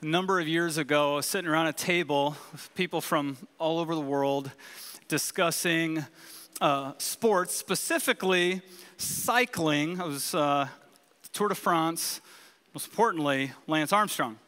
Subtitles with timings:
[0.00, 4.00] a number of years ago, sitting around a table with people from all over the
[4.00, 4.52] world
[5.08, 6.04] discussing
[6.60, 8.62] uh, sports, specifically
[8.96, 10.00] cycling.
[10.00, 10.68] I was uh,
[11.32, 12.20] Tour de France,
[12.74, 14.38] most importantly, Lance Armstrong.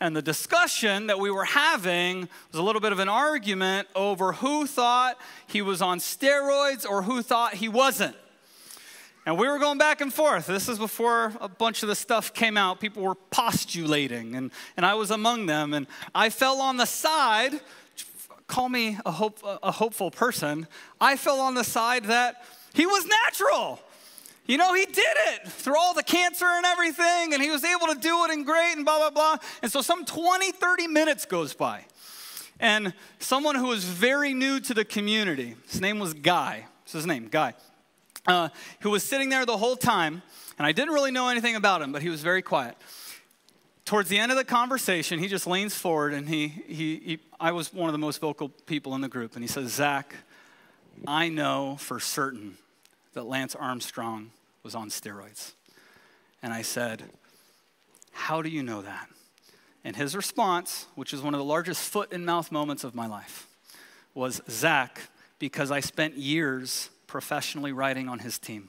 [0.00, 4.32] And the discussion that we were having was a little bit of an argument over
[4.32, 5.18] who thought
[5.48, 8.14] he was on steroids or who thought he wasn't.
[9.30, 10.48] And we were going back and forth.
[10.48, 12.80] This is before a bunch of the stuff came out.
[12.80, 15.72] People were postulating, and, and I was among them.
[15.72, 17.60] And I fell on the side,
[18.48, 20.66] call me a, hope, a hopeful person.
[21.00, 23.78] I fell on the side that he was natural.
[24.46, 27.86] You know, he did it through all the cancer and everything, and he was able
[27.86, 29.36] to do it and great and blah, blah, blah.
[29.62, 31.84] And so some 20, 30 minutes goes by.
[32.58, 36.66] And someone who was very new to the community, his name was Guy.
[36.82, 37.28] What's his name?
[37.30, 37.54] Guy
[38.26, 38.48] uh,
[38.80, 40.22] who was sitting there the whole time,
[40.58, 42.76] and I didn't really know anything about him, but he was very quiet.
[43.84, 47.52] Towards the end of the conversation, he just leans forward, and he, he, he I
[47.52, 50.14] was one of the most vocal people in the group, and he says, Zach,
[51.06, 52.58] I know for certain
[53.14, 54.30] that Lance Armstrong
[54.62, 55.52] was on steroids.
[56.42, 57.04] And I said,
[58.12, 59.08] How do you know that?
[59.84, 63.06] And his response, which is one of the largest foot and mouth moments of my
[63.06, 63.46] life,
[64.14, 65.00] was Zach,
[65.38, 68.68] because I spent years professionally riding on his team.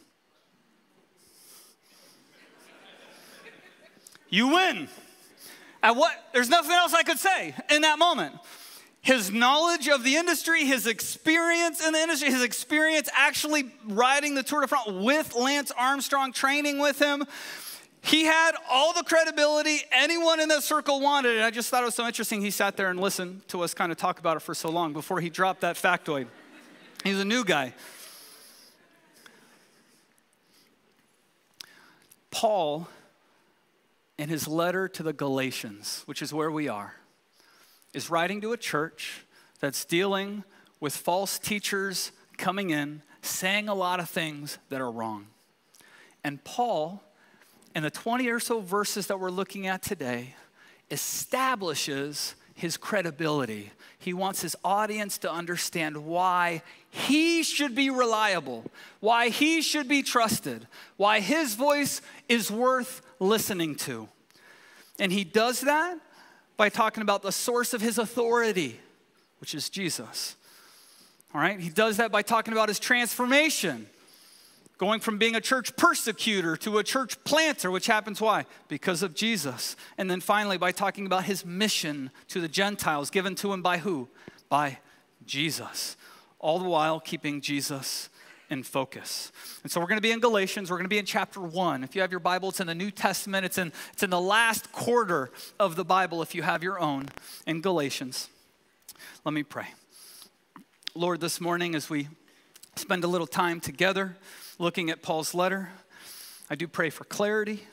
[4.30, 4.88] You win.
[5.84, 6.11] At what?
[6.34, 8.36] There's nothing else I could say in that moment.
[9.02, 14.44] His knowledge of the industry, his experience in the industry, his experience actually riding the
[14.44, 17.23] Tour de France with Lance Armstrong, training with him.
[18.03, 21.36] He had all the credibility anyone in that circle wanted.
[21.36, 22.42] And I just thought it was so interesting.
[22.42, 24.94] He sat there and listened to us kind of talk about it for so long
[24.94, 26.28] before he dropped that factoid.
[27.03, 27.73] He's a new guy.
[32.32, 32.88] Paul,
[34.18, 36.96] in his letter to the Galatians, which is where we are,
[37.94, 39.26] is writing to a church
[39.60, 40.44] that's dealing
[40.80, 45.28] with false teachers coming in, saying a lot of things that are wrong.
[46.24, 47.03] And Paul,
[47.75, 50.36] in the 20 or so verses that we're looking at today,
[50.90, 53.72] establishes his credibility.
[53.97, 56.61] He wants his audience to understand why
[56.91, 58.66] he should be reliable,
[58.99, 64.07] why he should be trusted, why his voice is worth listening to.
[64.99, 65.97] And he does that
[66.55, 68.79] by talking about the source of his authority,
[69.39, 70.35] which is Jesus.
[71.33, 71.59] All right?
[71.59, 73.88] He does that by talking about his transformation,
[74.81, 78.47] going from being a church persecutor to a church planter, which happens why?
[78.68, 79.75] Because of Jesus.
[79.96, 83.78] And then finally, by talking about his mission to the Gentiles, given to him by
[83.78, 84.09] who?
[84.50, 84.80] By
[85.24, 85.96] Jesus.
[86.40, 88.09] All the while keeping Jesus
[88.50, 89.31] in focus.
[89.62, 90.72] And so we're going to be in Galatians.
[90.72, 91.84] We're going to be in chapter one.
[91.84, 93.46] If you have your Bible, it's in the New Testament.
[93.46, 97.09] It's in, it's in the last quarter of the Bible if you have your own
[97.46, 98.30] in Galatians.
[99.25, 99.68] Let me pray.
[100.96, 102.08] Lord, this morning as we
[102.78, 104.18] spend a little time together,
[104.61, 105.69] looking at Paul's letter.
[106.47, 107.63] I do pray for clarity.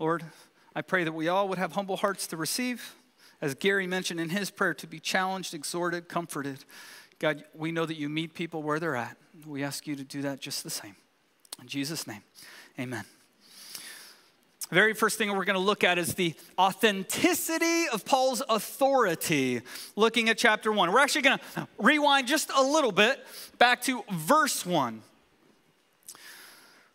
[0.00, 0.24] Lord,
[0.74, 2.96] I pray that we all would have humble hearts to receive.
[3.40, 6.64] As Gary mentioned in his prayer, to be challenged, exhorted, comforted.
[7.20, 9.16] God, we know that you meet people where they're at.
[9.46, 10.96] We ask you to do that just the same.
[11.60, 12.22] In Jesus' name,
[12.78, 13.04] amen.
[14.68, 19.60] The very first thing we're going to look at is the authenticity of Paul's authority,
[19.94, 20.90] looking at chapter one.
[20.90, 23.24] We're actually going to rewind just a little bit
[23.58, 25.02] back to verse one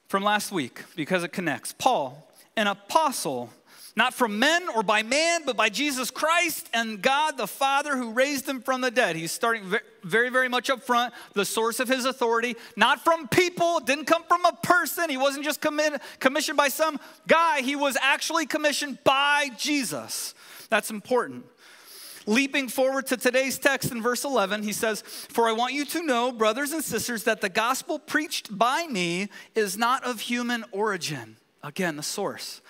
[0.08, 1.74] from last week because it connects.
[1.78, 3.50] Paul, an apostle,
[3.96, 8.12] not from men or by man, but by Jesus Christ and God the Father who
[8.12, 9.16] raised him from the dead.
[9.16, 9.64] He's starting
[10.04, 14.24] very, very much up front, the source of his authority, not from people, didn't come
[14.24, 15.10] from a person.
[15.10, 20.36] He wasn't just commissioned by some guy, he was actually commissioned by Jesus.
[20.70, 21.46] That's important.
[22.28, 26.04] Leaping forward to today's text in verse 11, he says, For I want you to
[26.04, 31.38] know, brothers and sisters, that the gospel preached by me is not of human origin.
[31.64, 32.62] Again, the source.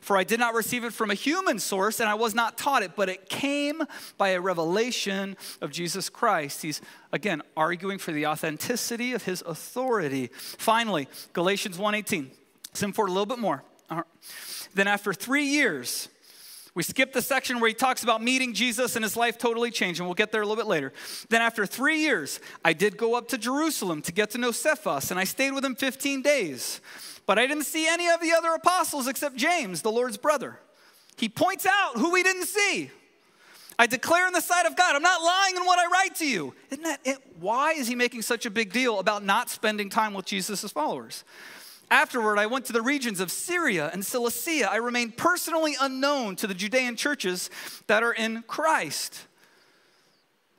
[0.00, 2.82] For I did not receive it from a human source, and I was not taught
[2.82, 3.84] it, but it came
[4.18, 6.62] by a revelation of Jesus Christ.
[6.62, 6.82] He's,
[7.12, 10.30] again, arguing for the authenticity of his authority.
[10.34, 12.30] Finally, Galatians 1.18.
[12.74, 13.62] Sim for a little bit more.
[13.88, 14.02] Uh-huh.
[14.74, 16.08] Then after three years,
[16.74, 20.00] we skip the section where he talks about meeting Jesus and his life totally changed,
[20.00, 20.92] and we'll get there a little bit later.
[21.28, 25.10] Then, after three years, I did go up to Jerusalem to get to know Cephas,
[25.10, 26.80] and I stayed with him 15 days.
[27.26, 30.58] But I didn't see any of the other apostles except James, the Lord's brother.
[31.16, 32.90] He points out who we didn't see.
[33.78, 36.26] I declare in the sight of God, I'm not lying in what I write to
[36.26, 36.54] you.
[36.70, 37.18] Isn't that it?
[37.40, 41.24] Why is he making such a big deal about not spending time with Jesus' followers?
[41.94, 44.68] Afterward, I went to the regions of Syria and Cilicia.
[44.68, 47.50] I remained personally unknown to the Judean churches
[47.86, 49.28] that are in Christ.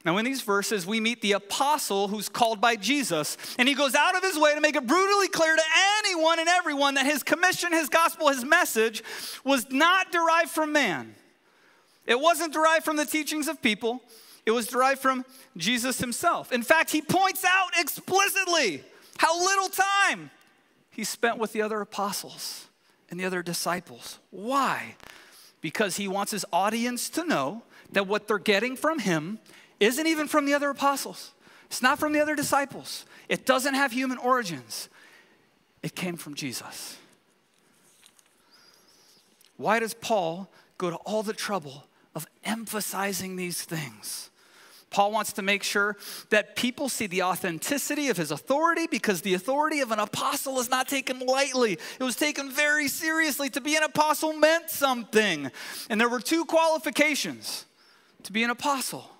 [0.05, 3.95] Now, in these verses, we meet the apostle who's called by Jesus, and he goes
[3.95, 5.61] out of his way to make it brutally clear to
[5.99, 9.03] anyone and everyone that his commission, his gospel, his message
[9.43, 11.15] was not derived from man.
[12.07, 14.01] It wasn't derived from the teachings of people,
[14.45, 15.25] it was derived from
[15.57, 16.53] Jesus himself.
[16.53, 18.83] In fact, he points out explicitly
[19.17, 20.31] how little time
[20.95, 22.67] he spent with the other apostles
[23.09, 24.19] and the other disciples.
[24.29, 24.95] Why?
[25.59, 29.39] Because he wants his audience to know that what they're getting from him
[29.79, 31.33] isn't even from the other apostles,
[31.65, 34.87] it's not from the other disciples, it doesn't have human origins.
[35.83, 36.97] It came from Jesus.
[39.57, 44.29] Why does Paul go to all the trouble of emphasizing these things?
[44.95, 45.97] Paul wants to make sure
[46.29, 50.69] that people see the authenticity of his authority because the authority of an apostle is
[50.69, 51.73] not taken lightly.
[51.73, 53.49] It was taken very seriously.
[53.49, 55.51] To be an apostle meant something.
[55.89, 57.65] And there were two qualifications
[58.23, 59.11] to be an apostle.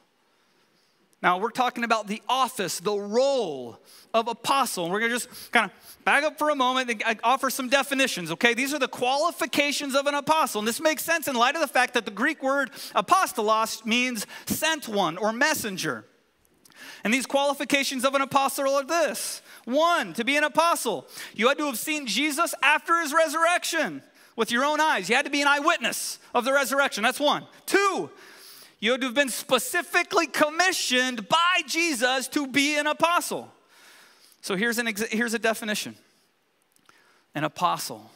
[1.24, 3.80] Now, we're talking about the office, the role
[4.14, 4.84] of apostle.
[4.84, 7.68] And we're going to just kind of back up for a moment and offer some
[7.68, 8.54] definitions, okay?
[8.54, 10.60] These are the qualifications of an apostle.
[10.60, 14.28] And this makes sense in light of the fact that the Greek word apostolos means
[14.46, 16.06] sent one or messenger.
[17.04, 21.58] And these qualifications of an apostle are this one, to be an apostle, you had
[21.58, 24.04] to have seen Jesus after his resurrection
[24.36, 25.10] with your own eyes.
[25.10, 27.04] You had to be an eyewitness of the resurrection.
[27.04, 27.48] That's one.
[27.66, 28.12] Two,
[28.86, 33.52] you had have been specifically commissioned by Jesus to be an apostle.
[34.42, 35.96] So here's, an ex- here's a definition
[37.34, 38.12] an apostle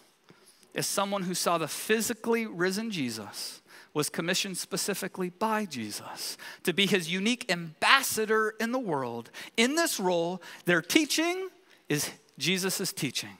[0.75, 3.61] is someone who saw the physically risen Jesus,
[3.95, 9.31] was commissioned specifically by Jesus to be his unique ambassador in the world.
[9.57, 11.49] In this role, their teaching
[11.89, 13.37] is Jesus' teaching.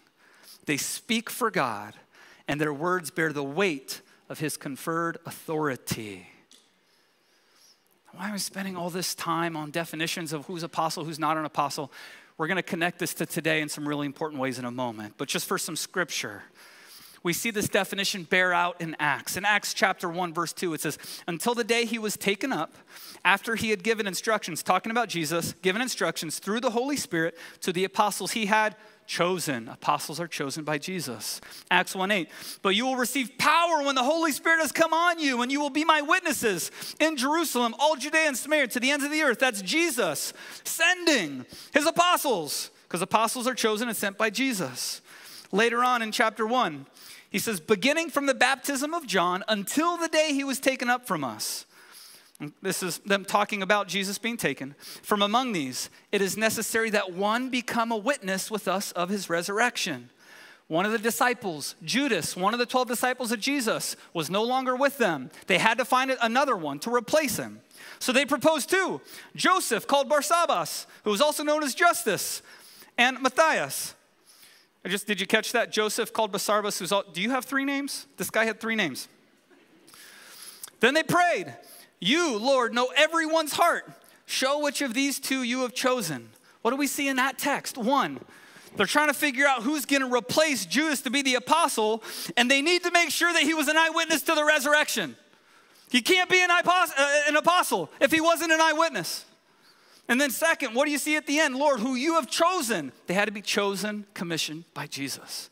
[0.66, 1.94] They speak for God,
[2.48, 6.25] and their words bear the weight of his conferred authority.
[8.14, 11.46] Why am I spending all this time on definitions of who's apostle, who's not an
[11.46, 11.92] apostle?
[12.38, 15.14] We're going to connect this to today in some really important ways in a moment.
[15.18, 16.44] But just for some scripture,
[17.22, 19.38] we see this definition bear out in Acts.
[19.38, 20.98] In Acts chapter 1, verse 2, it says,
[21.28, 22.74] Until the day he was taken up,
[23.24, 27.72] after he had given instructions, talking about Jesus, given instructions through the Holy Spirit to
[27.72, 28.76] the apostles he had
[29.10, 29.68] chosen.
[29.68, 31.42] Apostles are chosen by Jesus.
[31.70, 32.30] Acts 1 8.
[32.62, 35.60] But you will receive power when the Holy Spirit has come on you, and you
[35.60, 39.24] will be my witnesses in Jerusalem, all Judea and Samaria, to the ends of the
[39.24, 39.40] earth.
[39.40, 40.32] That's Jesus
[40.64, 45.02] sending his apostles, because apostles are chosen and sent by Jesus.
[45.52, 46.86] Later on in chapter 1,
[47.32, 51.08] he says, beginning from the baptism of John until the day he was taken up
[51.08, 51.66] from us.
[52.62, 54.75] This is them talking about Jesus being taken.
[55.01, 59.30] From among these, it is necessary that one become a witness with us of his
[59.30, 60.09] resurrection.
[60.68, 64.75] One of the disciples, Judas, one of the 12 disciples of Jesus, was no longer
[64.75, 65.31] with them.
[65.47, 67.62] They had to find another one to replace him.
[67.97, 69.01] So they proposed two
[69.36, 72.41] Joseph, called Barsabbas, who was also known as Justus,
[72.97, 73.95] and Matthias.
[74.86, 75.71] I just did you catch that?
[75.71, 78.07] Joseph called Barsabbas, who's all, do you have three names?
[78.15, 79.09] This guy had three names.
[80.80, 81.53] Then they prayed.
[82.00, 83.90] You, Lord, know everyone's heart.
[84.25, 86.30] Show which of these two you have chosen.
[86.62, 87.78] What do we see in that text?
[87.78, 88.19] One,
[88.75, 92.04] they're trying to figure out who's going to replace Judas to be the apostle,
[92.38, 95.16] and they need to make sure that he was an eyewitness to the resurrection.
[95.89, 96.62] He can't be an, uh,
[97.36, 99.25] apostle if he wasn't an eyewitness.
[100.08, 101.56] And then, second, what do you see at the end?
[101.56, 102.91] Lord, who you have chosen.
[103.08, 105.50] They had to be chosen, commissioned by Jesus.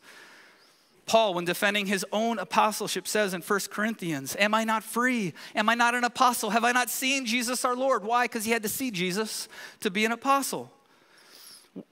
[1.08, 5.32] Paul, when defending his own apostleship, says in 1 Corinthians, Am I not free?
[5.56, 6.50] Am I not an apostle?
[6.50, 8.04] Have I not seen Jesus our Lord?
[8.04, 8.26] Why?
[8.26, 9.48] Because he had to see Jesus
[9.80, 10.70] to be an apostle.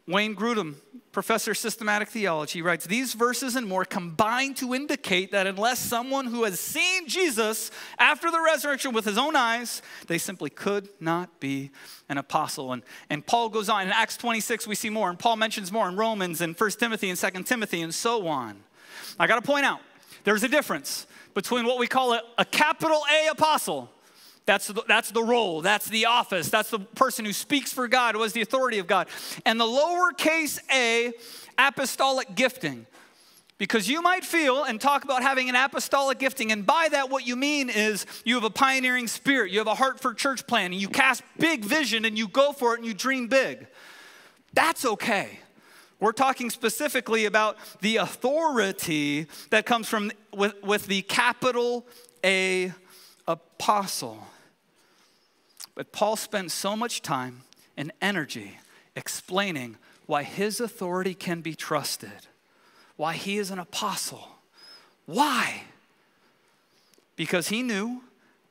[0.06, 0.74] Wayne Grudem,
[1.12, 6.26] professor of systematic theology, writes These verses and more combine to indicate that unless someone
[6.26, 11.40] who has seen Jesus after the resurrection with his own eyes, they simply could not
[11.40, 11.70] be
[12.08, 12.72] an apostle.
[12.72, 15.88] And, and Paul goes on in Acts 26, we see more, and Paul mentions more
[15.88, 18.62] in Romans and 1 Timothy and 2 Timothy and so on.
[19.18, 19.80] I got to point out
[20.24, 23.90] there's a difference between what we call a, a capital A apostle.
[24.46, 28.14] That's the, that's the role, that's the office, that's the person who speaks for God,
[28.14, 29.08] who has the authority of God.
[29.44, 31.12] And the lowercase a
[31.58, 32.86] apostolic gifting.
[33.58, 37.26] Because you might feel and talk about having an apostolic gifting, and by that, what
[37.26, 40.78] you mean is you have a pioneering spirit, you have a heart for church planning,
[40.78, 43.66] you cast big vision and you go for it and you dream big.
[44.52, 45.40] That's okay.
[45.98, 51.86] We're talking specifically about the authority that comes from with, with the capital
[52.24, 52.72] A
[53.26, 54.26] apostle.
[55.74, 57.42] But Paul spent so much time
[57.76, 58.58] and energy
[58.94, 59.76] explaining
[60.06, 62.26] why his authority can be trusted,
[62.96, 64.28] why he is an apostle.
[65.04, 65.64] Why?
[67.16, 68.02] Because he knew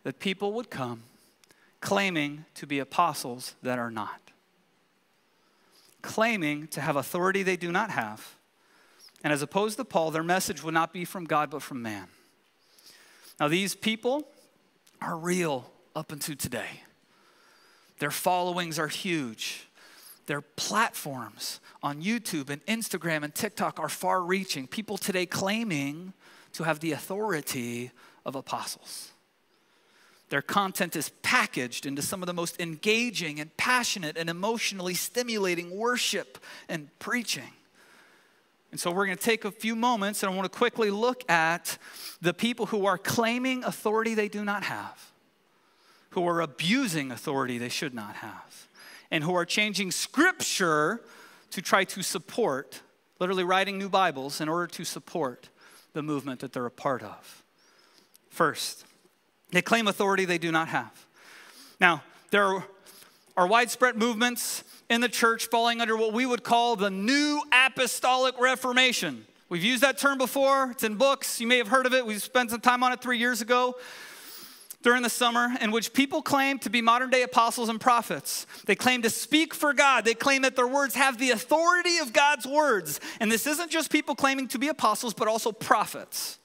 [0.04, 1.04] that people would come
[1.82, 4.20] claiming to be apostles that are not,
[6.06, 8.36] claiming to have authority they do not have.
[9.24, 12.08] And as opposed to Paul, their message would not be from God but from man.
[13.40, 14.28] Now, these people
[15.02, 16.82] are real up until today.
[18.00, 19.68] Their followings are huge.
[20.28, 24.68] Their platforms on YouTube and Instagram and TikTok are far reaching.
[24.68, 26.14] People today claiming
[26.54, 27.92] to have the authority
[28.26, 29.12] of apostles.
[30.30, 35.76] Their content is packaged into some of the most engaging and passionate and emotionally stimulating
[35.78, 37.52] worship and preaching.
[38.72, 41.30] And so we're going to take a few moments and I want to quickly look
[41.30, 41.78] at
[42.22, 45.12] the people who are claiming authority they do not have,
[46.10, 48.68] who are abusing authority they should not have,
[49.12, 51.02] and who are changing scripture
[51.52, 52.82] to try to support,
[53.20, 55.50] literally writing new Bibles in order to support
[55.94, 57.44] the movement that they're a part of.
[58.30, 58.85] First,
[59.56, 60.92] they claim authority they do not have.
[61.80, 62.62] Now, there
[63.38, 68.38] are widespread movements in the church falling under what we would call the New Apostolic
[68.38, 69.26] Reformation.
[69.48, 71.40] We've used that term before, it's in books.
[71.40, 72.06] You may have heard of it.
[72.06, 73.78] We spent some time on it three years ago
[74.82, 78.46] during the summer, in which people claim to be modern day apostles and prophets.
[78.66, 80.04] They claim to speak for God.
[80.04, 83.00] They claim that their words have the authority of God's words.
[83.22, 86.40] And this isn't just people claiming to be apostles, but also prophets.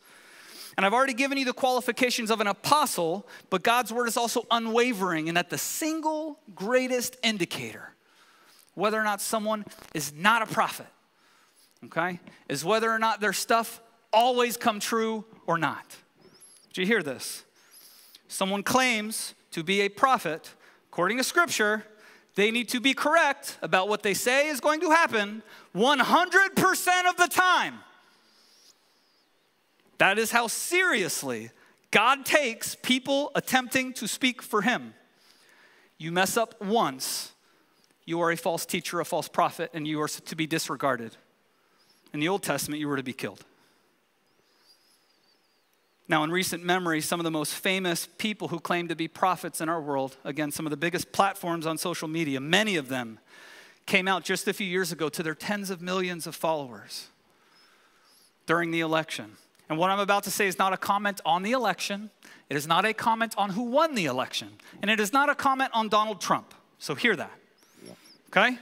[0.80, 4.46] And I've already given you the qualifications of an apostle, but God's word is also
[4.50, 7.92] unwavering and that the single greatest indicator
[8.72, 10.86] whether or not someone is not a prophet,
[11.84, 12.18] okay,
[12.48, 15.84] is whether or not their stuff always come true or not.
[16.72, 17.44] Did you hear this?
[18.28, 20.54] Someone claims to be a prophet,
[20.90, 21.84] according to scripture,
[22.36, 25.42] they need to be correct about what they say is going to happen
[25.74, 27.80] 100% of the time.
[30.00, 31.50] That is how seriously
[31.90, 34.94] God takes people attempting to speak for Him.
[35.98, 37.32] You mess up once,
[38.06, 41.16] you are a false teacher, a false prophet, and you are to be disregarded.
[42.14, 43.44] In the Old Testament, you were to be killed.
[46.08, 49.60] Now, in recent memory, some of the most famous people who claim to be prophets
[49.60, 53.18] in our world, again, some of the biggest platforms on social media, many of them
[53.84, 57.08] came out just a few years ago to their tens of millions of followers
[58.46, 59.36] during the election
[59.70, 62.10] and what I'm about to say is not a comment on the election.
[62.50, 64.48] It is not a comment on who won the election.
[64.82, 66.52] And it is not a comment on Donald Trump.
[66.80, 67.30] So hear that.
[68.30, 68.58] Okay?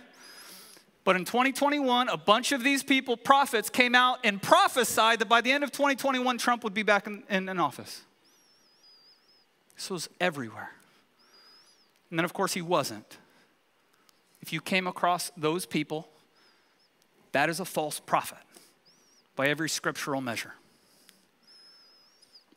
[1.05, 5.41] But in 2021, a bunch of these people, prophets, came out and prophesied that by
[5.41, 8.03] the end of 2021, Trump would be back in, in, in office.
[9.77, 10.73] This was everywhere.
[12.11, 13.17] And then, of course, he wasn't.
[14.43, 16.07] If you came across those people,
[17.33, 18.39] that is a false prophet
[19.37, 20.53] by every scriptural measure.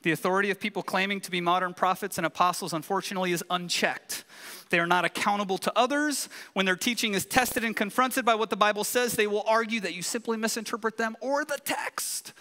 [0.04, 4.24] The authority of people claiming to be modern prophets and apostles, unfortunately, is unchecked.
[4.70, 6.28] They are not accountable to others.
[6.54, 9.80] When their teaching is tested and confronted by what the Bible says, they will argue
[9.82, 12.34] that you simply misinterpret them or the text.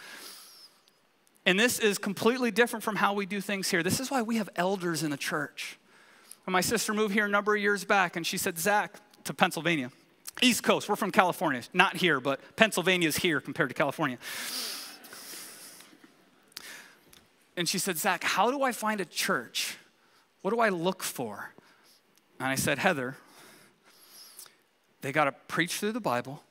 [1.45, 3.83] And this is completely different from how we do things here.
[3.83, 5.79] This is why we have elders in the church.
[6.45, 9.35] When my sister moved here a number of years back, and she said, Zach, to
[9.35, 9.91] Pennsylvania,
[10.41, 14.19] East Coast, we're from California, not here, but Pennsylvania is here compared to California.
[17.57, 19.77] And she said, Zach, how do I find a church?
[20.43, 21.55] What do I look for?
[22.39, 23.17] And I said, Heather,
[25.03, 26.43] they got to preach through the Bible.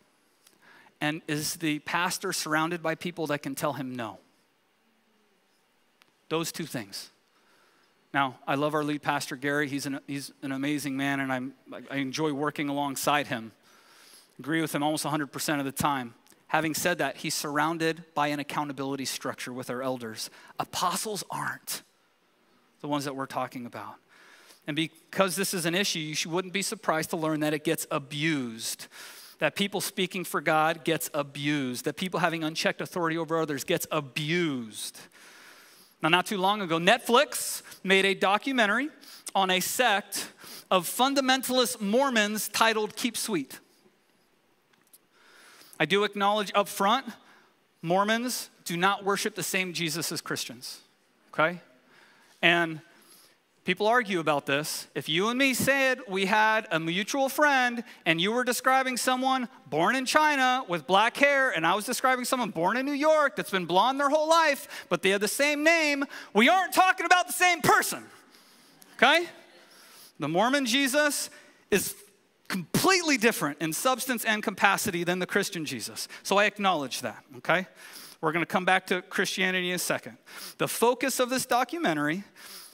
[1.02, 4.20] And is the pastor surrounded by people that can tell him no?
[6.28, 7.10] Those two things.
[8.14, 9.68] Now, I love our lead pastor, Gary.
[9.68, 11.54] He's an, he's an amazing man, and I'm,
[11.92, 13.52] I enjoy working alongside him.
[14.40, 16.16] Agree with him almost 100% of the time.
[16.50, 20.32] Having said that, he's surrounded by an accountability structure with our elders.
[20.60, 21.84] Apostles aren't
[22.82, 23.96] the ones that we're talking about.
[24.66, 27.86] And because this is an issue, you wouldn't be surprised to learn that it gets
[27.92, 28.88] abused.
[29.38, 31.86] That people speaking for God gets abused.
[31.86, 35.00] That people having unchecked authority over others gets abused.
[36.02, 38.90] Now, not too long ago, Netflix made a documentary
[39.36, 40.32] on a sect
[40.72, 43.60] of fundamentalist Mormons titled Keep Sweet.
[45.80, 47.06] I do acknowledge up front,
[47.82, 50.82] Mormons do not worship the same Jesus as Christians,
[51.34, 51.62] okay?
[52.42, 52.82] And
[53.64, 54.88] people argue about this.
[54.94, 59.48] If you and me said we had a mutual friend and you were describing someone
[59.68, 63.38] born in China with black hair, and I was describing someone born in New York
[63.38, 67.06] that's been blonde their whole life, but they have the same name, we aren't talking
[67.06, 68.04] about the same person,
[68.98, 69.28] okay?
[70.20, 71.30] The Mormon Jesus
[71.72, 71.96] is
[72.50, 76.10] completely different in substance and capacity than the Christian Jesus.
[76.24, 77.68] So I acknowledge that, okay?
[78.20, 80.18] We're going to come back to Christianity in a second.
[80.58, 82.26] The focus of this documentary,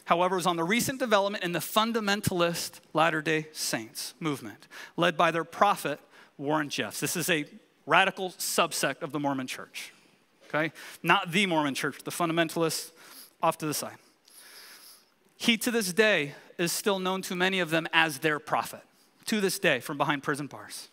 [0.06, 4.68] however, is on the recent development in the fundamentalist Latter day Saints movement,
[4.98, 6.00] led by their prophet,
[6.38, 7.00] Warren Jeffs.
[7.00, 7.46] This is a
[7.86, 9.94] radical subsect of the Mormon church,
[10.48, 10.72] okay?
[11.04, 12.92] Not the Mormon church, the fundamentalists
[13.44, 13.98] off to the side.
[15.38, 18.82] He, to this day, is still known to many of them as their prophet,
[19.26, 20.90] to this day, from behind prison bars.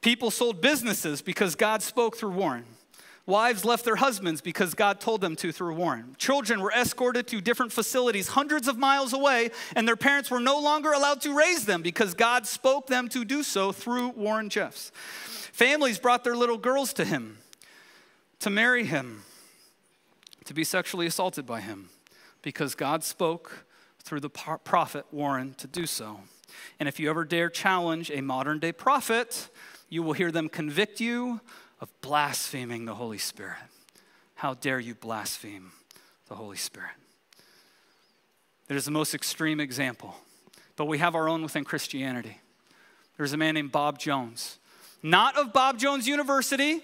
[0.00, 2.64] People sold businesses because God spoke through Warren.
[3.26, 6.16] Wives left their husbands because God told them to through Warren.
[6.18, 10.58] Children were escorted to different facilities hundreds of miles away, and their parents were no
[10.58, 14.90] longer allowed to raise them because God spoke them to do so through Warren Jeffs.
[15.52, 17.38] Families brought their little girls to him
[18.40, 19.22] to marry him,
[20.46, 21.90] to be sexually assaulted by him,
[22.42, 23.66] because God spoke
[24.02, 26.20] through the prophet Warren to do so.
[26.78, 29.48] And if you ever dare challenge a modern day prophet,
[29.88, 31.40] you will hear them convict you
[31.80, 33.58] of blaspheming the Holy Spirit.
[34.34, 35.72] How dare you blaspheme
[36.28, 36.92] the Holy Spirit?
[38.68, 40.14] It is the most extreme example,
[40.76, 42.40] but we have our own within Christianity.
[43.16, 44.58] There's a man named Bob Jones,
[45.02, 46.80] not of Bob Jones University,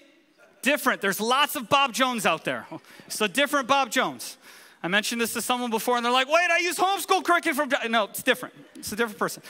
[0.61, 1.01] different.
[1.01, 2.67] There's lots of Bob Jones out there.
[3.05, 4.37] It's a different Bob Jones.
[4.83, 7.91] I mentioned this to someone before, and they're like, wait, I use homeschool curriculum from.
[7.91, 8.53] No, it's different.
[8.75, 9.43] It's a different person.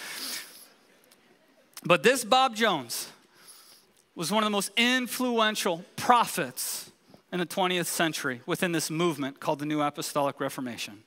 [1.84, 3.10] But this Bob Jones
[4.15, 6.91] was one of the most influential prophets
[7.31, 11.03] in the 20th century within this movement called the New Apostolic Reformation.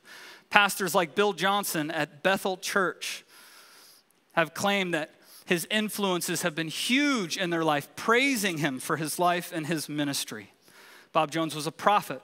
[0.48, 3.24] Pastors like Bill Johnson at Bethel Church
[4.32, 5.10] have claimed that
[5.46, 9.88] his influences have been huge in their life, praising him for his life and his
[9.88, 10.52] ministry.
[11.12, 12.22] Bob Jones was a prophet.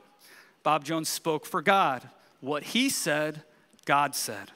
[0.66, 2.08] Bob Jones spoke for God.
[2.40, 3.44] What he said,
[3.84, 4.50] God said.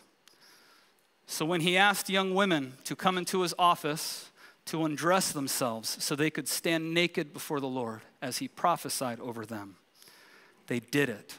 [1.24, 4.28] So when he asked young women to come into his office
[4.64, 9.46] to undress themselves so they could stand naked before the Lord as he prophesied over
[9.46, 9.76] them.
[10.66, 11.38] They did it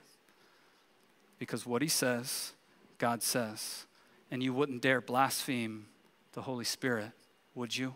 [1.37, 2.53] because what he says,
[2.97, 3.85] God says.
[4.31, 5.87] And you wouldn't dare blaspheme
[6.31, 7.11] the Holy Spirit,
[7.55, 7.95] would you?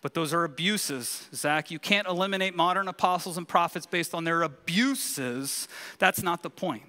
[0.00, 1.70] But those are abuses, Zach.
[1.70, 5.66] You can't eliminate modern apostles and prophets based on their abuses.
[5.98, 6.84] That's not the point,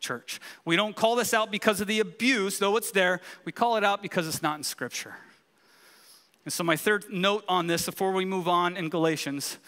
[0.00, 0.40] church.
[0.64, 3.20] We don't call this out because of the abuse, though it's there.
[3.44, 5.16] We call it out because it's not in Scripture.
[6.44, 9.58] And so, my third note on this before we move on in Galatians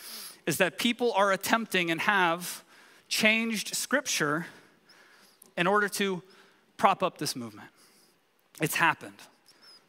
[0.47, 2.65] is that people are attempting and have
[3.09, 4.47] changed scripture
[5.57, 6.23] in order to
[6.79, 7.69] prop up this movement.
[8.61, 9.19] It's happened.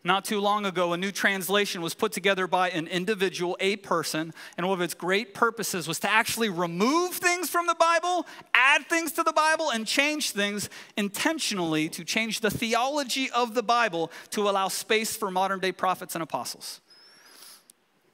[0.02, 4.34] Not too long ago, a new translation was put together by an individual, a person,
[4.58, 8.88] and one of its great purposes was to actually remove things from the Bible, add
[8.88, 14.10] things to the Bible, and change things intentionally to change the theology of the Bible
[14.30, 16.80] to allow space for modern day prophets and apostles.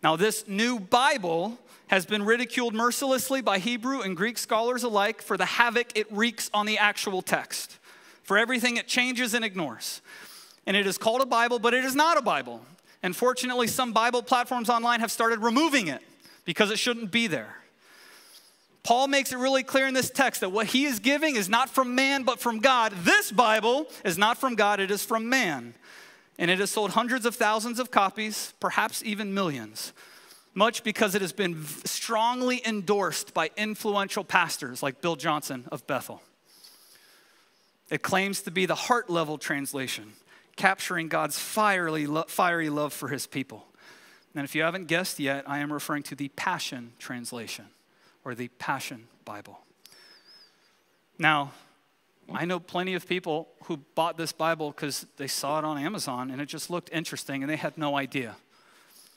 [0.02, 5.38] Now, this new Bible has been ridiculed mercilessly by Hebrew and Greek scholars alike for
[5.38, 7.78] the havoc it wreaks on the actual text,
[8.24, 10.02] for everything it changes and ignores
[10.66, 12.62] and it is called a Bible, but it is not a Bible.
[13.04, 16.02] And fortunately, some Bible platforms online have started removing it
[16.44, 17.56] because it shouldn't be there.
[18.84, 21.70] Paul makes it really clear in this text that what he is giving is not
[21.70, 22.94] from man, but from God.
[23.04, 25.74] This Bible is not from God, it is from man.
[26.38, 29.92] And it has sold hundreds of thousands of copies, perhaps even millions,
[30.54, 36.22] much because it has been strongly endorsed by influential pastors like Bill Johnson of Bethel.
[37.90, 40.14] It claims to be the heart level translation
[40.56, 43.66] capturing God's fiery, fiery love for his people.
[44.36, 47.66] And if you haven't guessed yet, I am referring to the Passion Translation
[48.24, 49.60] or the Passion Bible.
[51.18, 51.54] Now,
[52.34, 56.32] I know plenty of people who bought this Bible because they saw it on Amazon
[56.32, 58.36] and it just looked interesting and they had no idea.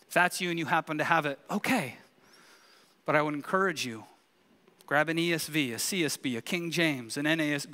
[0.07, 1.97] If that's you and you happen to have it, okay.
[3.05, 4.05] But I would encourage you
[4.87, 7.67] grab an ESV, a CSB, a King James, an, NAS,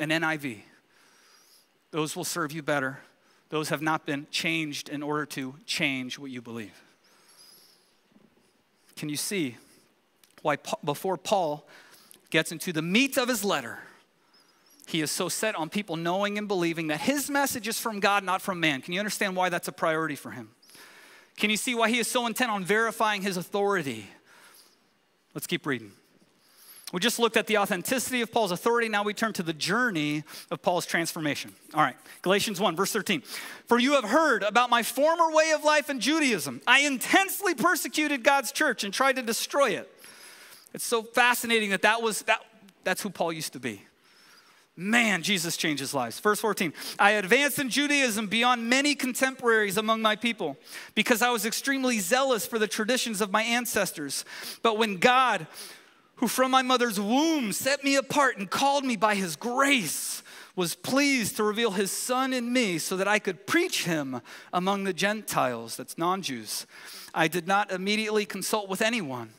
[0.00, 0.62] an NIV.
[1.90, 3.00] Those will serve you better.
[3.50, 6.82] Those have not been changed in order to change what you believe.
[8.96, 9.56] Can you see
[10.42, 11.66] why, before Paul
[12.30, 13.78] gets into the meat of his letter,
[14.86, 18.24] he is so set on people knowing and believing that his message is from God,
[18.24, 18.80] not from man?
[18.82, 20.50] Can you understand why that's a priority for him?
[21.36, 24.10] Can you see why he is so intent on verifying his authority?
[25.34, 25.92] Let's keep reading.
[26.92, 28.88] We just looked at the authenticity of Paul's authority.
[28.88, 31.54] Now we turn to the journey of Paul's transformation.
[31.74, 33.22] All right, Galatians 1, verse 13.
[33.66, 36.62] For you have heard about my former way of life in Judaism.
[36.66, 39.90] I intensely persecuted God's church and tried to destroy it.
[40.72, 42.40] It's so fascinating that that was that,
[42.84, 43.82] that's who Paul used to be.
[44.80, 46.20] Man, Jesus changes lives.
[46.20, 50.56] Verse 14 I advanced in Judaism beyond many contemporaries among my people
[50.94, 54.24] because I was extremely zealous for the traditions of my ancestors.
[54.62, 55.48] But when God,
[56.18, 60.22] who from my mother's womb set me apart and called me by his grace,
[60.54, 64.20] was pleased to reveal his son in me so that I could preach him
[64.52, 66.66] among the Gentiles, that's non Jews,
[67.14, 69.30] I did not immediately consult with anyone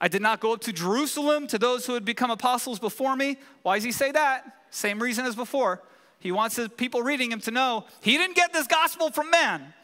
[0.00, 3.36] I did not go up to Jerusalem to those who had become apostles before me.
[3.62, 4.44] Why does he say that?
[4.70, 5.82] Same reason as before.
[6.20, 9.74] He wants his people reading him to know he didn't get this gospel from man.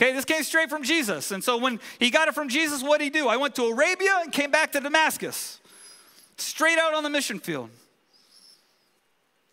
[0.00, 1.30] Okay, this came straight from Jesus.
[1.30, 3.28] And so when he got it from Jesus, what did he do?
[3.28, 5.60] I went to Arabia and came back to Damascus,
[6.38, 7.68] straight out on the mission field.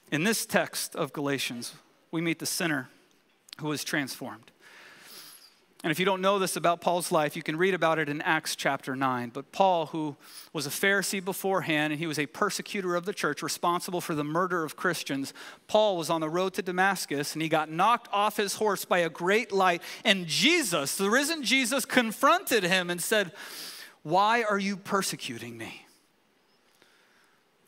[0.09, 1.75] In this text of Galatians,
[2.11, 2.87] we meet the sinner
[3.59, 4.51] who is transformed.
[5.83, 8.19] And if you don't know this about Paul's life, you can read about it in
[8.23, 9.29] Acts chapter 9.
[9.29, 10.15] But Paul, who
[10.51, 14.23] was a Pharisee beforehand, and he was a persecutor of the church, responsible for the
[14.23, 15.35] murder of Christians,
[15.67, 18.99] Paul was on the road to Damascus and he got knocked off his horse by
[18.99, 19.83] a great light.
[20.03, 23.31] And Jesus, the risen Jesus, confronted him and said,
[24.01, 25.85] Why are you persecuting me?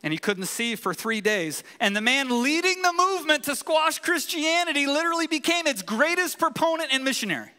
[0.01, 1.63] And he couldn't see for three days.
[1.79, 7.03] And the man leading the movement to squash Christianity literally became its greatest proponent and
[7.03, 7.51] missionary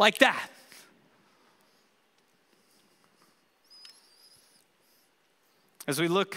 [0.00, 0.50] like that.
[5.86, 6.36] As we look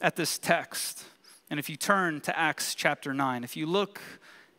[0.00, 1.04] at this text,
[1.50, 4.00] and if you turn to Acts chapter 9, if you look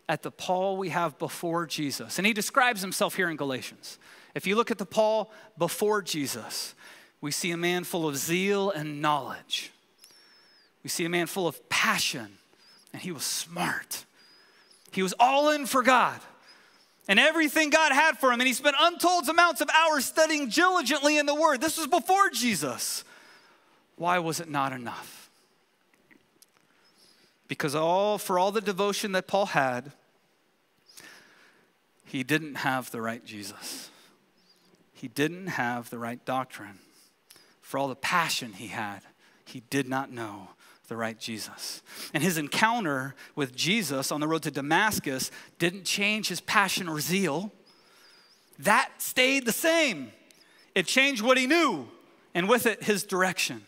[0.08, 3.98] at the Paul we have before Jesus, and he describes himself here in Galatians.
[4.36, 6.76] If you look at the Paul before Jesus,
[7.22, 9.72] we see a man full of zeal and knowledge.
[10.84, 12.38] We see a man full of passion,
[12.94, 14.06] and he was smart.
[14.92, 16.20] He was all in for God
[17.10, 18.40] and everything God had for him.
[18.40, 21.60] And he spent untold amounts of hours studying diligently in the Word.
[21.60, 23.04] This was before Jesus.
[23.96, 25.30] Why was it not enough?
[27.48, 29.92] Because all for all the devotion that Paul had,
[32.06, 33.90] he didn't have the right Jesus.
[34.94, 36.78] He didn't have the right doctrine.
[37.62, 39.00] For all the passion he had,
[39.46, 40.50] he did not know
[40.90, 41.82] the right Jesus.
[42.14, 47.00] And his encounter with Jesus on the road to Damascus didn't change his passion or
[47.00, 47.54] zeal.
[48.60, 50.12] That stayed the same.
[50.76, 51.88] It changed what he knew,
[52.34, 53.66] and with it, his direction.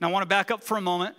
[0.00, 1.16] Now, I want to back up for a moment.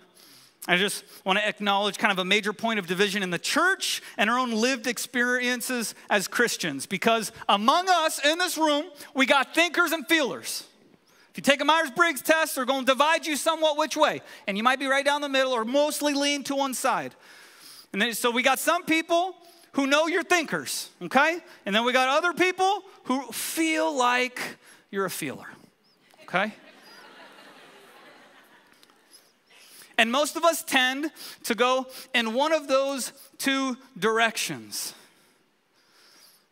[0.66, 4.02] I just want to acknowledge kind of a major point of division in the church
[4.16, 6.86] and our own lived experiences as Christians.
[6.86, 10.66] Because among us in this room, we got thinkers and feelers.
[11.34, 14.22] If you take a Myers Briggs test, they're going to divide you somewhat which way.
[14.46, 17.12] And you might be right down the middle or mostly lean to one side.
[17.92, 19.34] And then, so we got some people
[19.72, 21.40] who know you're thinkers, okay?
[21.66, 24.40] And then we got other people who feel like
[24.92, 25.48] you're a feeler,
[26.22, 26.54] okay?
[29.98, 31.10] and most of us tend
[31.42, 34.94] to go in one of those two directions.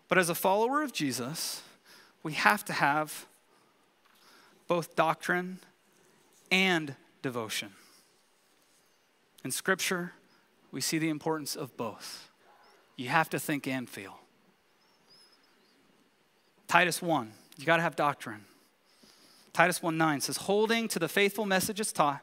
[0.08, 1.62] But as a follower of Jesus,
[2.24, 3.26] we have to have
[4.72, 5.58] both doctrine
[6.50, 7.68] and devotion.
[9.44, 10.12] In Scripture,
[10.70, 12.30] we see the importance of both.
[12.96, 14.18] You have to think and feel.
[16.68, 18.46] Titus 1, you got to have doctrine.
[19.52, 22.22] Titus 1 9 says, holding to the faithful messages taught,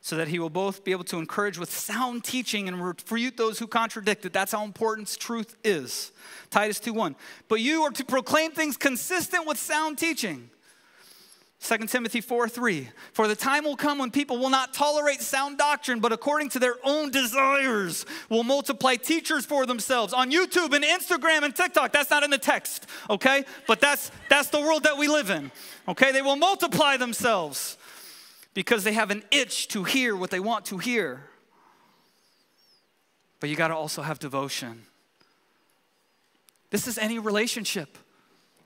[0.00, 3.58] so that he will both be able to encourage with sound teaching and refute those
[3.58, 4.32] who contradict it.
[4.32, 6.10] That's how important truth is.
[6.48, 7.16] Titus 2 1.
[7.48, 10.48] But you are to proclaim things consistent with sound teaching
[11.62, 12.88] 2 Timothy 4 3.
[13.12, 16.58] For the time will come when people will not tolerate sound doctrine, but according to
[16.58, 21.92] their own desires will multiply teachers for themselves on YouTube and Instagram and TikTok.
[21.92, 23.44] That's not in the text, okay?
[23.68, 25.52] But that's that's the world that we live in.
[25.86, 26.10] Okay?
[26.10, 27.78] They will multiply themselves
[28.54, 31.28] because they have an itch to hear what they want to hear.
[33.38, 34.82] But you got to also have devotion.
[36.70, 37.98] This is any relationship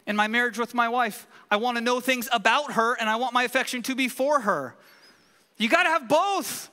[0.07, 1.27] in my marriage with my wife.
[1.51, 4.41] I want to know things about her and I want my affection to be for
[4.41, 4.75] her.
[5.59, 6.71] You got to have both.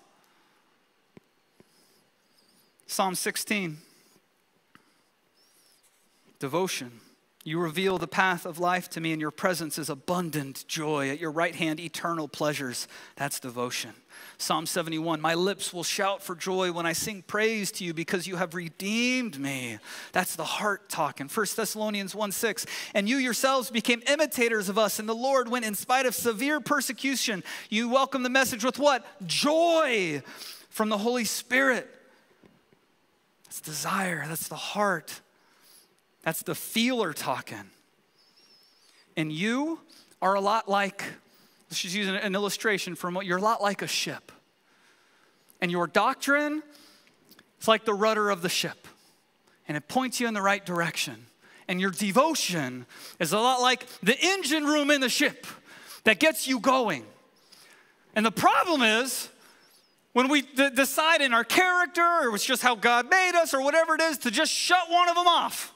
[2.87, 3.77] Psalm 16
[6.39, 7.02] Devotion.
[7.45, 11.09] You reveal the path of life to me, and your presence is abundant joy.
[11.09, 12.87] At your right hand, eternal pleasures.
[13.17, 13.91] That's devotion.
[14.37, 18.27] Psalm 71 My lips will shout for joy when I sing praise to you because
[18.27, 19.77] you have redeemed me.
[20.13, 21.27] That's the heart talking.
[21.27, 22.65] 1 Thessalonians 1 6.
[22.93, 26.61] And you yourselves became imitators of us and the Lord when, in spite of severe
[26.61, 29.05] persecution, you welcomed the message with what?
[29.27, 30.21] Joy
[30.69, 31.89] from the Holy Spirit.
[33.45, 35.19] That's desire, that's the heart.
[36.23, 37.69] That's the feeler talking.
[39.15, 39.79] And you
[40.21, 41.03] are a lot like,
[41.69, 44.31] just use an illustration from what you're a lot like a ship.
[45.61, 46.63] And your doctrine
[47.63, 48.89] it's like the rudder of the ship,
[49.69, 51.27] and it points you in the right direction.
[51.65, 52.85] And your devotion
[53.21, 55.47] is a lot like the engine room in the ship
[56.03, 57.05] that gets you going.
[58.17, 59.29] And the problem is,
[60.11, 63.63] when we d- decide in our character, or it's just how God made us, or
[63.63, 65.72] whatever it is, to just shut one of them off.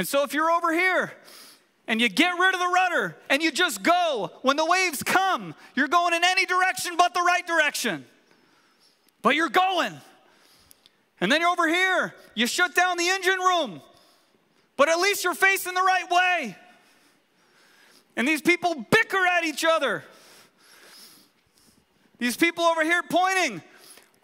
[0.00, 1.12] And so if you're over here
[1.86, 5.54] and you get rid of the rudder and you just go, when the waves come,
[5.74, 8.06] you're going in any direction but the right direction.
[9.20, 9.92] But you're going.
[11.20, 13.82] And then you're over here, you shut down the engine room,
[14.78, 16.56] but at least you're facing the right way.
[18.16, 20.02] And these people bicker at each other.
[22.16, 23.60] These people over here pointing,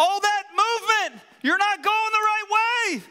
[0.01, 2.45] all that movement, you're not going the right
[2.95, 3.03] way.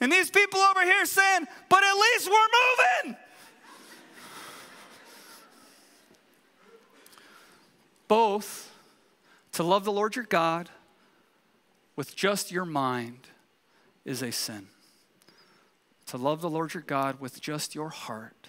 [0.00, 3.16] And these people over here saying, but at least we're moving.
[8.08, 8.72] Both
[9.52, 10.70] to love the Lord your God
[11.96, 13.28] with just your mind
[14.04, 14.68] is a sin.
[16.06, 18.48] To love the Lord your God with just your heart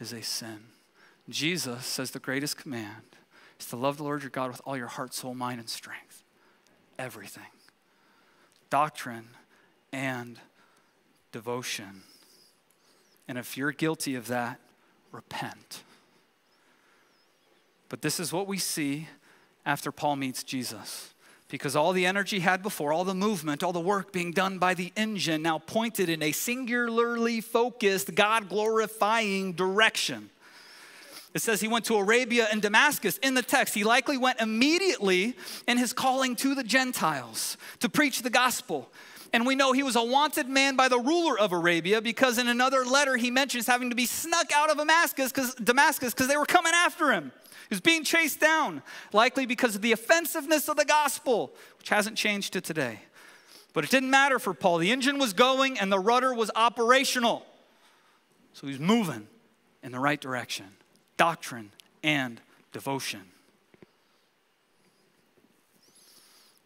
[0.00, 0.60] is a sin.
[1.28, 3.16] Jesus says the greatest command
[3.58, 6.22] is to love the Lord your God with all your heart, soul, mind, and strength.
[6.98, 7.42] Everything.
[8.70, 9.28] Doctrine
[9.92, 10.38] and
[11.34, 12.04] devotion.
[13.26, 14.60] And if you're guilty of that,
[15.10, 15.82] repent.
[17.88, 19.08] But this is what we see
[19.66, 21.12] after Paul meets Jesus.
[21.48, 24.74] Because all the energy had before, all the movement, all the work being done by
[24.74, 30.30] the engine now pointed in a singularly focused, God glorifying direction.
[31.34, 33.18] It says he went to Arabia and Damascus.
[33.18, 35.34] In the text, he likely went immediately
[35.66, 38.88] in his calling to the Gentiles to preach the gospel.
[39.34, 42.46] And we know he was a wanted man by the ruler of Arabia because in
[42.46, 46.36] another letter he mentions having to be snuck out of Damascus because Damascus because they
[46.36, 47.32] were coming after him.
[47.68, 48.80] He was being chased down,
[49.12, 53.00] likely because of the offensiveness of the gospel, which hasn't changed to today.
[53.72, 54.78] But it didn't matter for Paul.
[54.78, 57.44] The engine was going and the rudder was operational.
[58.52, 59.26] So he's moving
[59.82, 60.66] in the right direction
[61.16, 61.72] doctrine
[62.04, 62.40] and
[62.72, 63.22] devotion.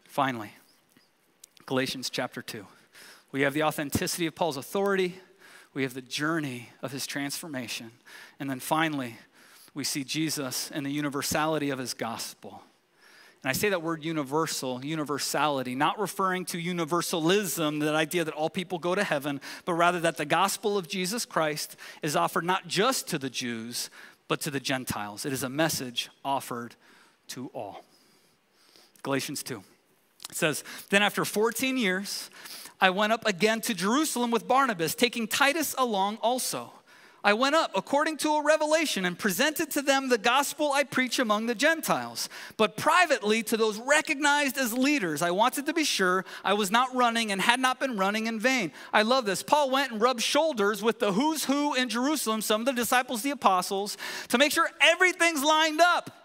[0.04, 0.52] Finally,
[1.68, 2.66] Galatians chapter 2.
[3.30, 5.20] We have the authenticity of Paul's authority,
[5.74, 7.90] we have the journey of his transformation,
[8.40, 9.18] and then finally,
[9.74, 12.62] we see Jesus and the universality of his gospel.
[13.42, 18.48] And I say that word universal, universality, not referring to universalism, that idea that all
[18.48, 22.66] people go to heaven, but rather that the gospel of Jesus Christ is offered not
[22.66, 23.90] just to the Jews,
[24.26, 25.26] but to the Gentiles.
[25.26, 26.76] It is a message offered
[27.26, 27.84] to all.
[29.02, 29.62] Galatians 2.
[30.30, 32.30] It says, Then after 14 years,
[32.80, 36.72] I went up again to Jerusalem with Barnabas, taking Titus along also.
[37.24, 41.18] I went up according to a revelation and presented to them the gospel I preach
[41.18, 42.28] among the Gentiles.
[42.56, 46.94] But privately, to those recognized as leaders, I wanted to be sure I was not
[46.94, 48.70] running and had not been running in vain.
[48.92, 49.42] I love this.
[49.42, 53.22] Paul went and rubbed shoulders with the who's who in Jerusalem, some of the disciples,
[53.22, 56.17] the apostles, to make sure everything's lined up.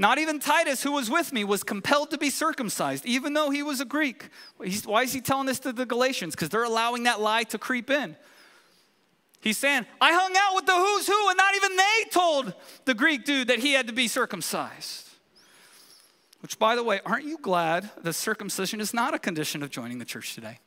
[0.00, 3.62] Not even Titus, who was with me, was compelled to be circumcised, even though he
[3.62, 4.30] was a Greek.
[4.86, 6.34] why is he telling this to the Galatians?
[6.34, 8.16] Because they're allowing that lie to creep in.
[9.42, 12.54] He's saying, I hung out with the who's who, and not even they told
[12.86, 15.06] the Greek dude that he had to be circumcised.
[16.40, 19.98] Which, by the way, aren't you glad that circumcision is not a condition of joining
[19.98, 20.60] the church today?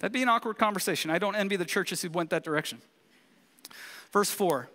[0.00, 1.10] That'd be an awkward conversation.
[1.10, 2.82] I don't envy the churches who went that direction.
[4.12, 4.68] Verse 4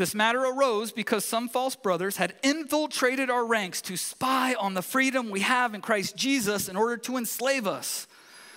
[0.00, 4.80] This matter arose because some false brothers had infiltrated our ranks to spy on the
[4.80, 8.06] freedom we have in Christ Jesus in order to enslave us.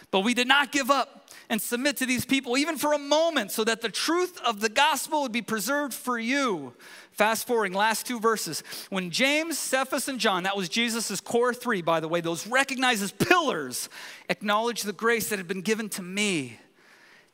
[0.10, 3.52] But we did not give up and submit to these people, even for a moment,
[3.52, 6.76] so that the truth of the gospel would be preserved for you.
[7.12, 8.64] Fast forwarding, last two verses.
[8.90, 13.04] When James, Cephas, and John, that was Jesus' core three, by the way, those recognized
[13.04, 13.90] as pillars,
[14.30, 16.58] acknowledged the grace that had been given to me,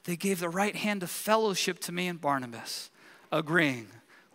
[0.05, 2.89] they gave the right hand of fellowship to me and Barnabas,
[3.31, 3.85] agreeing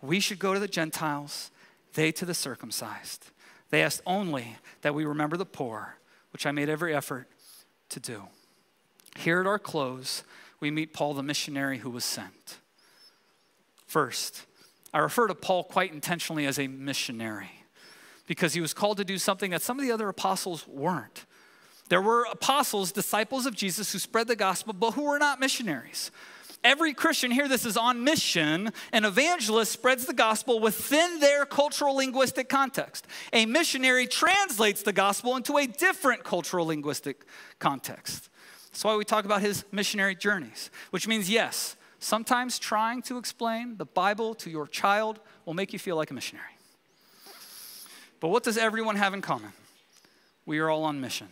[0.07, 1.51] we should go to the Gentiles,
[1.93, 3.31] they to the circumcised.
[3.69, 5.97] They asked only that we remember the poor,
[6.31, 7.27] which I made every effort
[7.89, 8.23] to do.
[9.17, 10.23] Here at our close,
[10.59, 12.59] we meet Paul the missionary who was sent.
[13.87, 14.45] First,
[14.93, 17.51] I refer to Paul quite intentionally as a missionary
[18.27, 21.25] because he was called to do something that some of the other apostles weren't.
[21.89, 26.11] There were apostles, disciples of Jesus, who spread the gospel, but who were not missionaries.
[26.65, 28.71] Every Christian here, this is on mission.
[28.91, 33.05] An evangelist spreads the gospel within their cultural linguistic context.
[33.31, 37.23] A missionary translates the gospel into a different cultural linguistic
[37.59, 38.29] context.
[38.71, 43.77] That's why we talk about his missionary journeys, which means, yes, sometimes trying to explain
[43.77, 46.57] the Bible to your child will make you feel like a missionary.
[48.19, 49.53] But what does everyone have in common?
[50.47, 51.27] We are all on mission.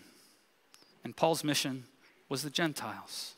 [1.04, 1.86] And Paul's mission
[2.30, 3.34] was the Gentiles.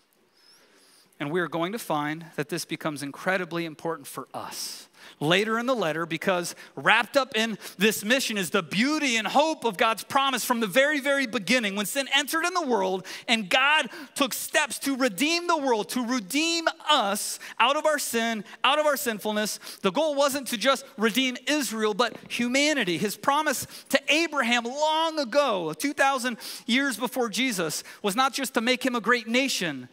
[1.20, 5.66] And we are going to find that this becomes incredibly important for us later in
[5.66, 10.04] the letter because wrapped up in this mission is the beauty and hope of God's
[10.04, 14.34] promise from the very, very beginning when sin entered in the world and God took
[14.34, 18.98] steps to redeem the world, to redeem us out of our sin, out of our
[18.98, 19.60] sinfulness.
[19.82, 22.98] The goal wasn't to just redeem Israel, but humanity.
[22.98, 28.86] His promise to Abraham long ago, 2,000 years before Jesus, was not just to make
[28.86, 29.88] him a great nation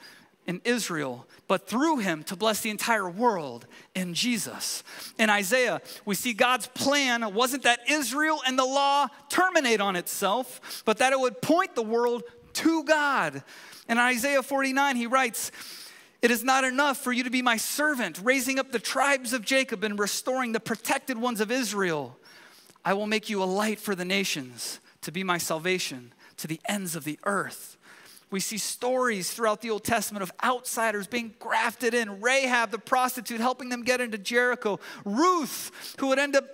[0.47, 4.83] in Israel, but through him to bless the entire world in Jesus.
[5.19, 10.83] In Isaiah, we see God's plan wasn't that Israel and the law terminate on itself,
[10.85, 12.25] but that it would point the world
[12.55, 13.43] to God.
[13.89, 15.53] In Isaiah 49, he writes,
[16.23, 19.45] it is not enough for you to be my servant, raising up the tribes of
[19.45, 22.17] Jacob and restoring the protected ones of Israel.
[22.85, 26.61] I will make you a light for the nations, to be my salvation to the
[26.69, 27.77] ends of the earth.
[28.33, 32.21] We see stories throughout the Old Testament of outsiders being grafted in.
[32.21, 34.81] Rahab, the prostitute, helping them get into Jericho.
[35.05, 36.47] Ruth, who would end up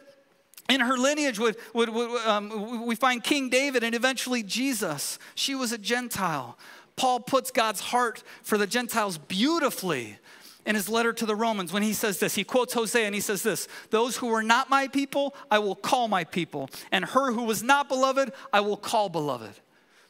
[0.69, 5.19] in her lineage, would, would, would um, we find King David and eventually Jesus.
[5.35, 6.59] She was a Gentile.
[6.97, 10.19] Paul puts God's heart for the Gentiles beautifully
[10.67, 12.35] in his letter to the Romans when he says this.
[12.35, 15.77] He quotes Hosea and he says this Those who were not my people, I will
[15.77, 19.55] call my people, and her who was not beloved, I will call beloved.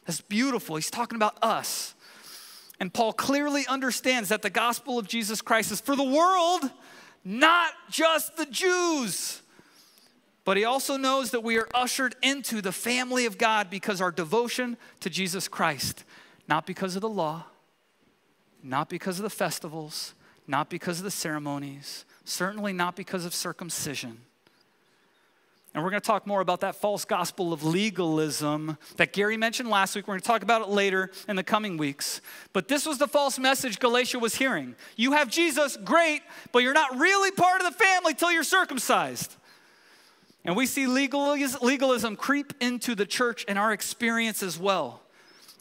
[0.09, 0.75] That's beautiful.
[0.75, 1.93] He's talking about us.
[2.79, 6.71] And Paul clearly understands that the gospel of Jesus Christ is for the world,
[7.23, 9.43] not just the Jews.
[10.45, 14.09] But he also knows that we are ushered into the family of God because our
[14.09, 16.03] devotion to Jesus Christ,
[16.47, 17.45] not because of the law,
[18.63, 20.15] not because of the festivals,
[20.47, 24.21] not because of the ceremonies, certainly not because of circumcision,
[25.73, 29.69] and we're going to talk more about that false gospel of legalism that Gary mentioned
[29.69, 30.07] last week.
[30.07, 32.21] We're going to talk about it later in the coming weeks.
[32.53, 34.75] But this was the false message Galatia was hearing.
[34.95, 39.35] You have Jesus, great, but you're not really part of the family till you're circumcised.
[40.43, 45.03] And we see legalism creep into the church and our experience as well.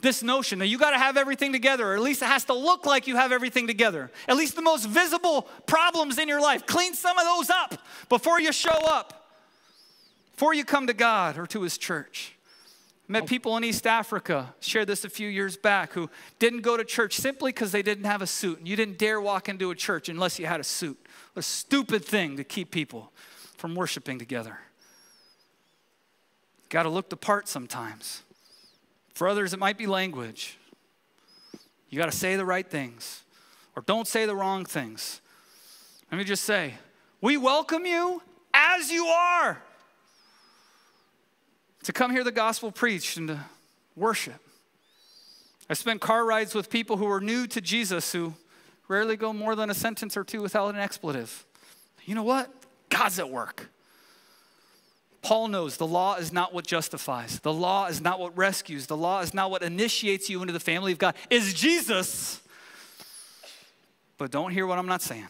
[0.01, 2.55] This notion that you got to have everything together, or at least it has to
[2.55, 4.11] look like you have everything together.
[4.27, 7.75] At least the most visible problems in your life, clean some of those up
[8.09, 9.18] before you show up
[10.39, 12.37] before you come to God or to His church.
[13.09, 13.27] I met oh.
[13.27, 17.17] people in East Africa, shared this a few years back, who didn't go to church
[17.17, 18.59] simply because they didn't have a suit.
[18.59, 20.97] And you didn't dare walk into a church unless you had a suit.
[21.35, 23.11] A stupid thing to keep people
[23.57, 24.61] from worshiping together.
[26.69, 28.23] Got to look the part sometimes.
[29.15, 30.57] For others, it might be language.
[31.91, 33.25] You got to say the right things
[33.75, 35.21] or don't say the wrong things.
[36.13, 36.75] Let me just say,
[37.21, 38.23] we welcome you
[38.55, 39.65] as you are
[41.89, 43.41] to come hear the gospel preached and to
[43.97, 44.43] worship.
[45.71, 48.35] I spent car rides with people who are new to Jesus who
[48.89, 51.47] rarely go more than a sentence or two without an expletive.
[52.05, 52.53] You know what?
[52.91, 53.71] God's at work.
[55.23, 57.41] Paul knows the law is not what justifies.
[57.41, 58.87] The law is not what rescues.
[58.87, 61.15] The law is not what initiates you into the family of God.
[61.31, 62.43] Is Jesus.
[64.19, 65.29] But don't hear what I'm not saying.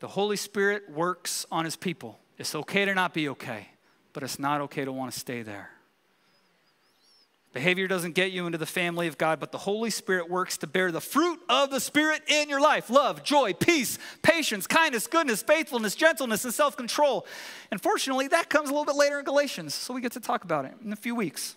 [0.00, 2.18] The Holy Spirit works on his people.
[2.36, 3.68] It's okay to not be okay,
[4.12, 5.70] but it's not okay to want to stay there.
[7.56, 10.66] Behavior doesn't get you into the family of God, but the Holy Spirit works to
[10.66, 15.42] bear the fruit of the Spirit in your life love, joy, peace, patience, kindness, goodness,
[15.42, 17.24] faithfulness, gentleness, and self control.
[17.70, 20.44] And fortunately, that comes a little bit later in Galatians, so we get to talk
[20.44, 21.56] about it in a few weeks.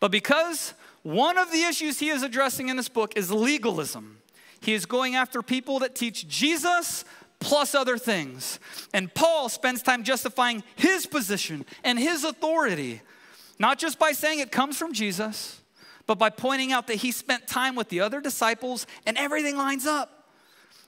[0.00, 4.22] But because one of the issues he is addressing in this book is legalism,
[4.62, 7.04] he is going after people that teach Jesus
[7.40, 8.58] plus other things.
[8.94, 13.02] And Paul spends time justifying his position and his authority
[13.58, 15.60] not just by saying it comes from Jesus,
[16.06, 19.86] but by pointing out that he spent time with the other disciples and everything lines
[19.86, 20.26] up.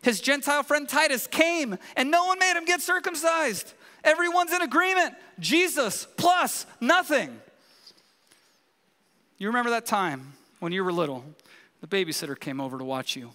[0.02, 3.72] His Gentile friend Titus came and no one made him get circumcised.
[4.02, 5.14] Everyone's in agreement.
[5.38, 7.40] Jesus plus nothing.
[9.38, 11.24] You remember that time when you were little,
[11.80, 13.32] the babysitter came over to watch you,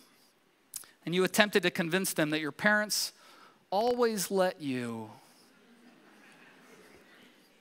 [1.06, 3.14] and you attempted to convince them that your parents
[3.70, 5.12] always let you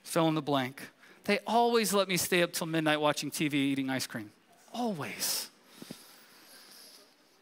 [0.03, 0.81] fill in the blank.
[1.25, 4.31] They always let me stay up till midnight watching TV, eating ice cream.
[4.73, 5.49] Always.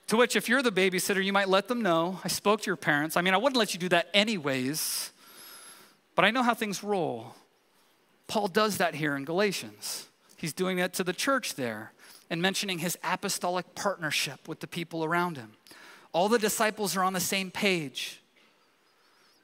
[0.08, 2.20] To which, if you're the babysitter, you might let them know.
[2.24, 3.18] I spoke to your parents.
[3.18, 5.12] I mean, I wouldn't let you do that anyways,
[6.16, 7.36] but I know how things roll.
[8.28, 10.08] Paul does that here in Galatians.
[10.38, 11.92] He's doing that to the church there
[12.30, 15.54] and mentioning his apostolic partnership with the people around him.
[16.14, 18.22] All the disciples are on the same page,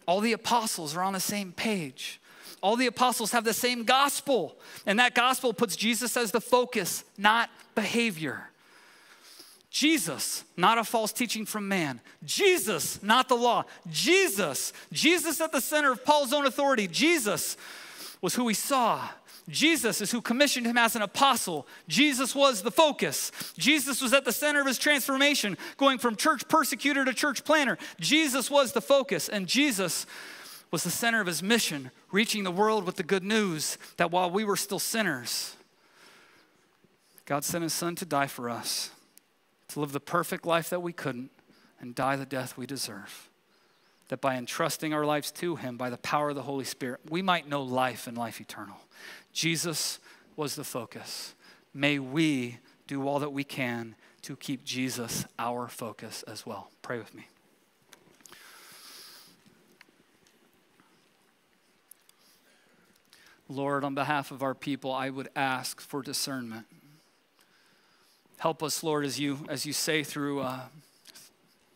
[0.06, 2.20] all the apostles are on the same page.
[2.62, 7.04] All the apostles have the same gospel, and that gospel puts Jesus as the focus,
[7.18, 8.50] not behavior.
[9.70, 12.00] Jesus, not a false teaching from man.
[12.24, 13.66] Jesus, not the law.
[13.90, 16.88] Jesus, Jesus at the center of Paul's own authority.
[16.88, 17.58] Jesus
[18.22, 19.10] was who he saw.
[19.50, 21.68] Jesus is who commissioned him as an apostle.
[21.88, 23.32] Jesus was the focus.
[23.58, 27.78] Jesus was at the center of his transformation, going from church persecutor to church planner.
[28.00, 30.06] Jesus was the focus, and Jesus
[30.74, 34.32] was the center of his mission, reaching the world with the good news that while
[34.32, 35.56] we were still sinners,
[37.28, 38.90] God sent his son to die for us
[39.68, 41.30] to live the perfect life that we couldn't
[41.80, 43.30] and die the death we deserve.
[44.08, 47.22] That by entrusting our lives to Him, by the power of the Holy Spirit, we
[47.22, 48.78] might know life and life eternal.
[49.32, 50.00] Jesus
[50.36, 51.36] was the focus.
[51.72, 52.58] May we
[52.88, 53.94] do all that we can
[54.24, 56.72] to keep Jesus our focus as well.
[56.82, 57.28] Pray with me.
[63.50, 66.66] Lord, on behalf of our people, I would ask for discernment.
[68.38, 70.62] Help us, Lord, as you, as you say through, uh,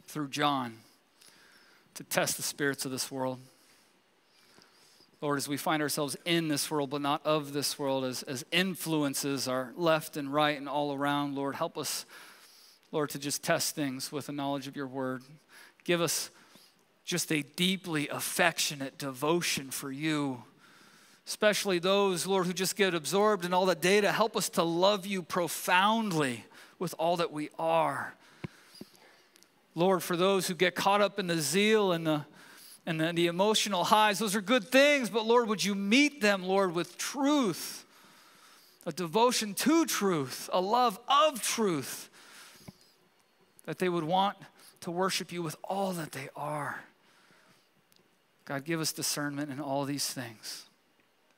[0.07, 0.77] through John,
[1.95, 3.39] to test the spirits of this world.
[5.19, 8.45] Lord, as we find ourselves in this world, but not of this world, as, as
[8.51, 12.05] influences are left and right and all around, Lord, help us,
[12.91, 15.23] Lord, to just test things with the knowledge of your word.
[15.83, 16.29] Give us
[17.03, 20.43] just a deeply affectionate devotion for you
[21.27, 24.11] especially those, Lord, who just get absorbed in all that data.
[24.11, 26.45] Help us to love you profoundly
[26.79, 28.13] with all that we are.
[29.75, 32.25] Lord, for those who get caught up in the zeal and the
[32.85, 36.43] and the, the emotional highs, those are good things, but Lord, would you meet them,
[36.43, 37.85] Lord, with truth,
[38.85, 42.09] a devotion to truth, a love of truth,
[43.65, 44.37] that they would want
[44.79, 46.79] to worship you with all that they are.
[48.45, 50.66] God, give us discernment in all these things.